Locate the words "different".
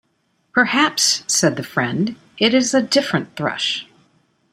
2.81-3.35